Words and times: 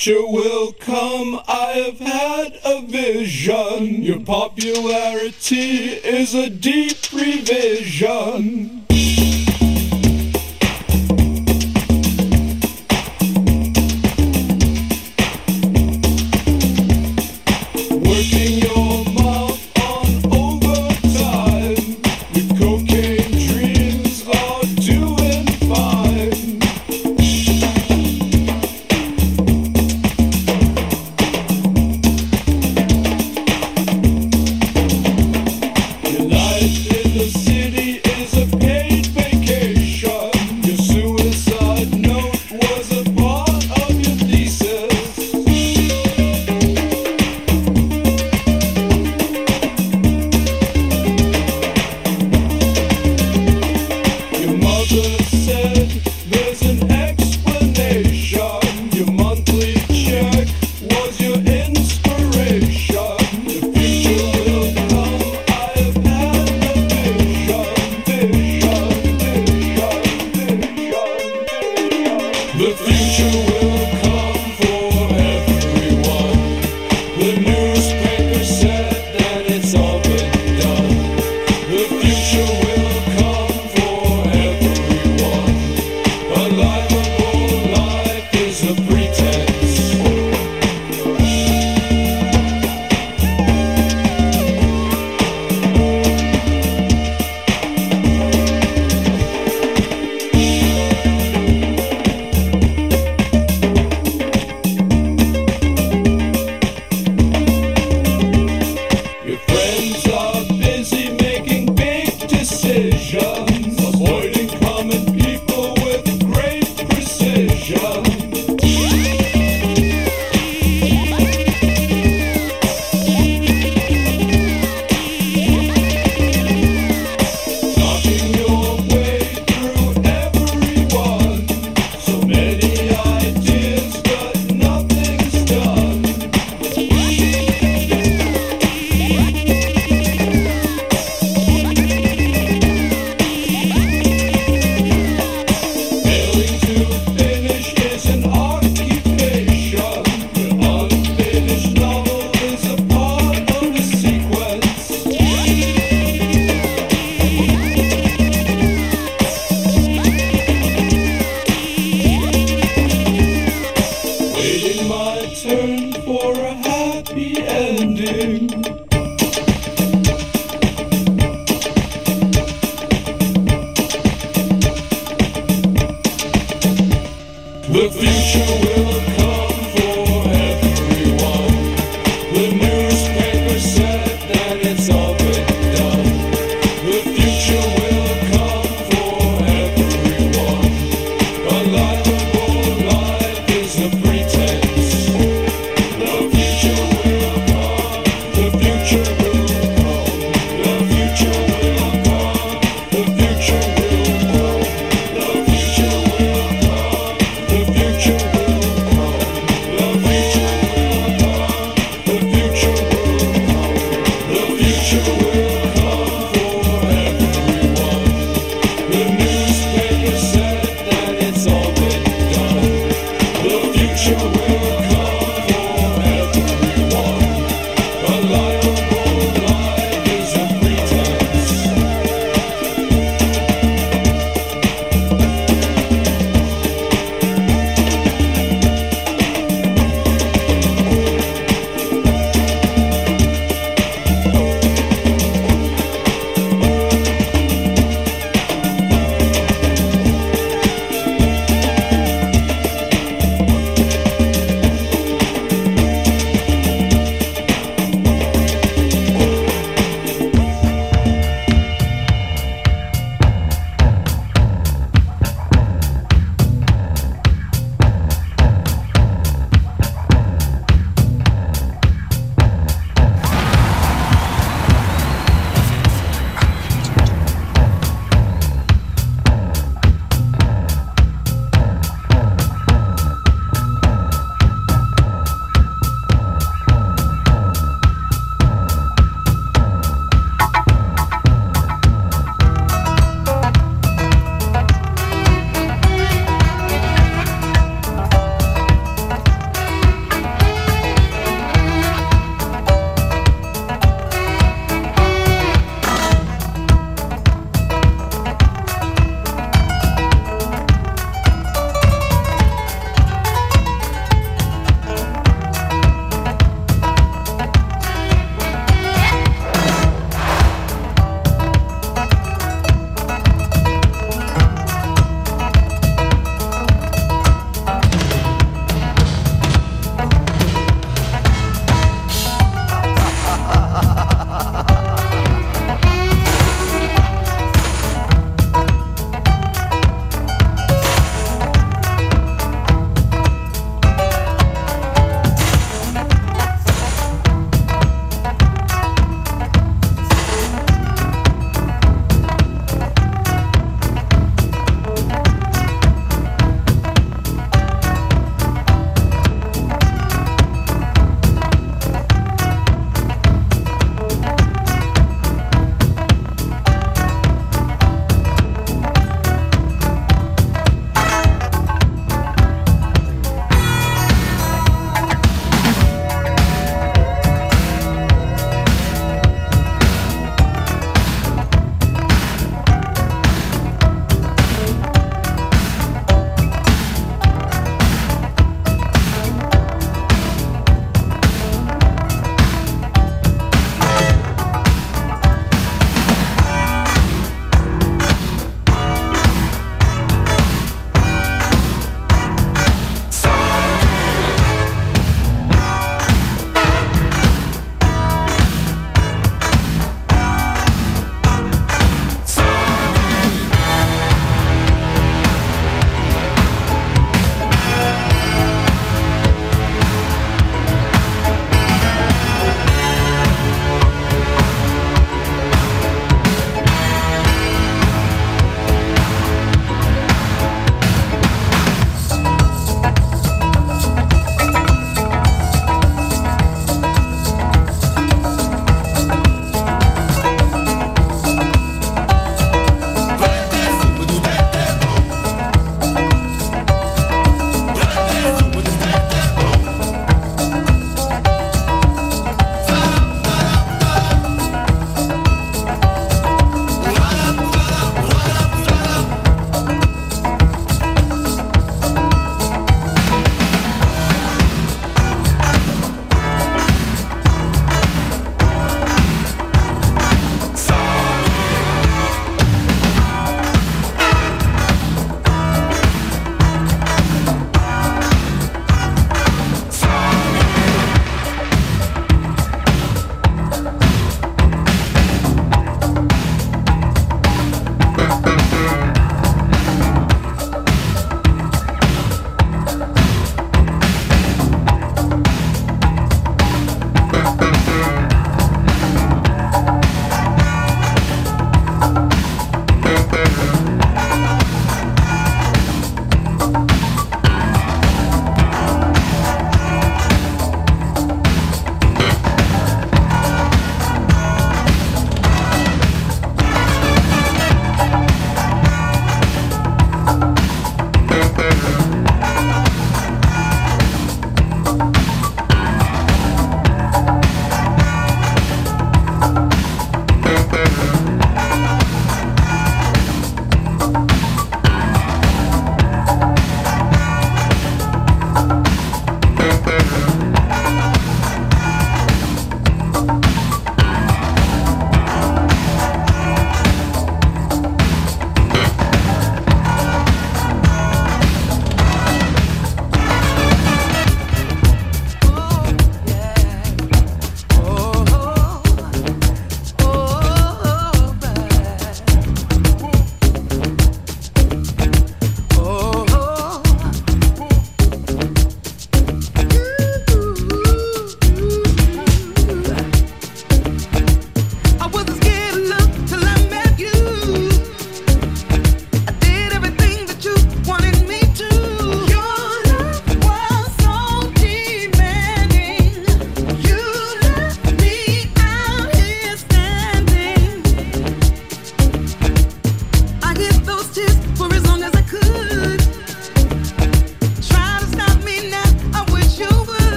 Future 0.00 0.26
will 0.26 0.72
come. 0.72 1.40
I 1.46 1.72
have 1.84 1.98
had 1.98 2.58
a 2.64 2.80
vision. 2.86 4.02
Your 4.02 4.20
popularity 4.20 5.88
is 5.88 6.34
a 6.34 6.48
deep 6.48 7.12
revision. 7.12 8.79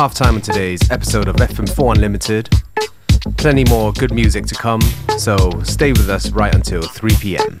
Half 0.00 0.14
time 0.14 0.36
on 0.36 0.40
today's 0.40 0.90
episode 0.90 1.28
of 1.28 1.36
FM4 1.36 1.96
Unlimited. 1.96 2.48
Plenty 3.36 3.64
more 3.64 3.92
good 3.92 4.14
music 4.14 4.46
to 4.46 4.54
come, 4.54 4.80
so 5.18 5.50
stay 5.62 5.92
with 5.92 6.08
us 6.08 6.30
right 6.30 6.54
until 6.54 6.80
3 6.80 7.16
pm. 7.20 7.60